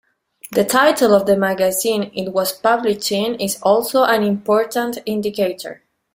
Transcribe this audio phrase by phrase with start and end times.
[0.53, 5.83] The title of the magazine it was published in is also an important indicator.